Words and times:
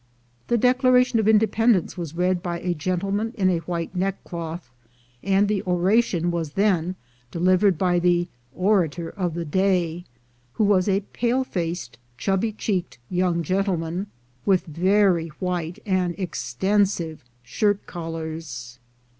The 0.47 0.57
Declaration 0.57 1.19
of 1.19 1.27
Independence 1.27 1.95
was 1.95 2.15
read 2.15 2.41
by 2.41 2.59
a 2.59 2.73
gentleman 2.73 3.35
in 3.37 3.51
a 3.51 3.59
white 3.69 3.95
neckcloth, 3.95 4.71
and 5.21 5.47
the 5.47 5.61
oration 5.61 6.31
was 6.31 6.53
then 6.53 6.95
delivered 7.29 7.77
by 7.77 7.99
the 7.99 8.27
"orator 8.51 9.11
of 9.11 9.35
the 9.35 9.45
day," 9.45 10.05
who 10.53 10.63
was 10.63 10.89
a 10.89 11.01
pale 11.13 11.43
faced, 11.43 11.99
chubby 12.17 12.51
cheeked 12.51 12.97
young 13.11 13.43
gentleman, 13.43 14.07
with 14.43 14.65
very 14.65 15.27
white 15.37 15.77
and 15.85 16.15
extensive 16.17 17.23
shirt 17.43 17.85
collars. 17.85 18.79